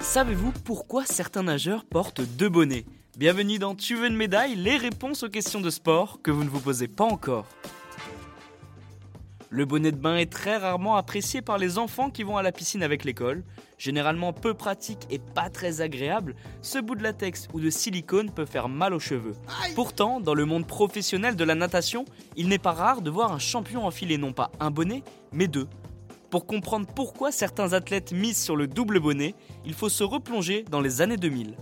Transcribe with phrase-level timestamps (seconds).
[0.00, 2.84] Savez-vous pourquoi certains nageurs portent deux bonnets?
[3.18, 4.54] Bienvenue dans Tu veux une médaille?
[4.54, 7.46] Les réponses aux questions de sport que vous ne vous posez pas encore.
[9.54, 12.50] Le bonnet de bain est très rarement apprécié par les enfants qui vont à la
[12.50, 13.44] piscine avec l'école.
[13.78, 18.46] Généralement peu pratique et pas très agréable, ce bout de latex ou de silicone peut
[18.46, 19.36] faire mal aux cheveux.
[19.76, 22.04] Pourtant, dans le monde professionnel de la natation,
[22.34, 25.68] il n'est pas rare de voir un champion enfiler non pas un bonnet, mais deux.
[26.30, 30.80] Pour comprendre pourquoi certains athlètes misent sur le double bonnet, il faut se replonger dans
[30.80, 31.54] les années 2000.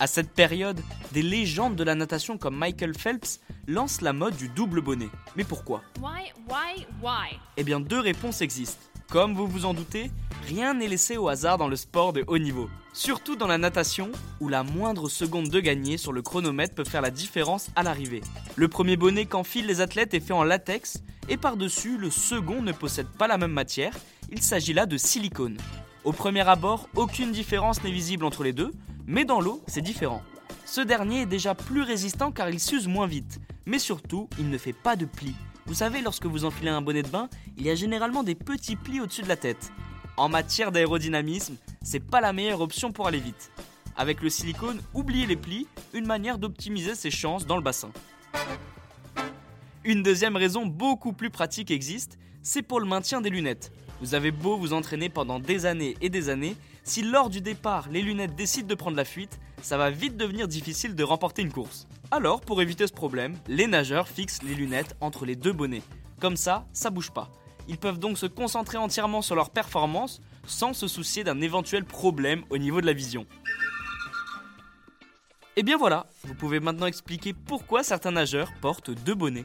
[0.00, 0.80] À cette période,
[1.12, 5.10] des légendes de la natation comme Michael Phelps lancent la mode du double bonnet.
[5.36, 5.82] Mais pourquoi?
[6.00, 7.38] Why, why, why?
[7.58, 8.82] Eh bien, deux réponses existent.
[9.10, 10.10] Comme vous vous en doutez,
[10.48, 12.70] rien n'est laissé au hasard dans le sport de haut niveau.
[12.94, 17.02] Surtout dans la natation, où la moindre seconde de gagner sur le chronomètre peut faire
[17.02, 18.22] la différence à l'arrivée.
[18.56, 22.72] Le premier bonnet qu'enfilent les athlètes est fait en latex, et par-dessus, le second ne
[22.72, 23.92] possède pas la même matière,
[24.32, 25.58] il s'agit là de silicone.
[26.02, 28.72] Au premier abord, aucune différence n'est visible entre les deux,
[29.06, 30.22] mais dans l'eau, c'est différent.
[30.64, 34.56] Ce dernier est déjà plus résistant car il s'use moins vite, mais surtout, il ne
[34.56, 35.34] fait pas de plis.
[35.66, 37.28] Vous savez, lorsque vous enfilez un bonnet de bain,
[37.58, 39.72] il y a généralement des petits plis au-dessus de la tête.
[40.16, 43.50] En matière d'aérodynamisme, c'est pas la meilleure option pour aller vite.
[43.94, 47.90] Avec le silicone, oubliez les plis, une manière d'optimiser ses chances dans le bassin.
[49.84, 53.70] Une deuxième raison beaucoup plus pratique existe, c'est pour le maintien des lunettes.
[54.00, 57.88] Vous avez beau vous entraîner pendant des années et des années, si lors du départ
[57.90, 61.52] les lunettes décident de prendre la fuite, ça va vite devenir difficile de remporter une
[61.52, 61.86] course.
[62.10, 65.82] Alors, pour éviter ce problème, les nageurs fixent les lunettes entre les deux bonnets.
[66.18, 67.30] Comme ça, ça bouge pas.
[67.68, 72.42] Ils peuvent donc se concentrer entièrement sur leur performance sans se soucier d'un éventuel problème
[72.48, 73.26] au niveau de la vision.
[75.56, 79.44] Et bien voilà, vous pouvez maintenant expliquer pourquoi certains nageurs portent deux bonnets.